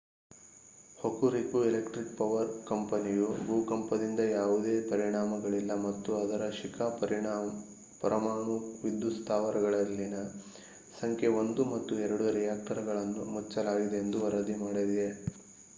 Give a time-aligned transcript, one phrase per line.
[0.97, 6.87] Hokuriku electric power ಕಂಪನಿಯು ಭೂಕಂಪದಿಂದ ಯಾವುದೇ ಪರಿಣಾಮಗಳಿಲ್ಲ ಮತ್ತು ಅದರ ಶಿಕಾ
[8.01, 10.17] ಪರಮಾಣು ವಿದ್ಯುತ್ ಸ್ಥಾವರದಲ್ಲಿನ
[10.95, 15.07] ಸಂಖ್ಯೆ 1 ಮತ್ತು 2 ರಿಯಾಕ್ಟರ್‌ಗಳನ್ನು ಮುಚ್ಚಲಾಗಿದೆ ಎಂದು ವರದಿ ಮಾಡಿದೆ